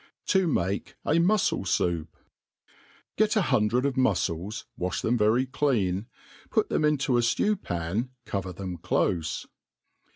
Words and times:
f 0.27 0.35
m 0.35 0.41
To 0.41 0.47
make 0.47 0.95
a 1.05 1.11
M^l 1.11 1.67
Soup. 1.67 2.17
GET 3.17 3.35
a 3.35 3.41
hundred 3.43 3.85
of 3.85 3.93
muiTel?, 3.93 4.63
wa(h 4.75 4.99
them 5.03 5.15
very 5.15 5.45
clean, 5.45 6.07
put 6.49 6.69
them 6.69 6.83
into 6.83 7.17
a 7.17 7.21
ftew 7.21 7.61
pan, 7.61 8.09
cover 8.25 8.51
them 8.51 8.79
clofe. 8.79 9.45